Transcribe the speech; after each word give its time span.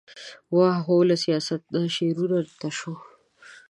واه! 0.55 0.77
هو 0.87 0.97
له 1.09 1.15
سياست 1.25 1.61
نه 1.77 1.81
شعرونو 1.95 2.39
ته 2.59 2.67
شوې، 2.77 2.95